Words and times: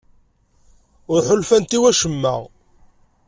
Ur 1.11 1.19
ḥulfant 1.27 1.75
i 1.77 1.79
wacemma? 1.81 2.35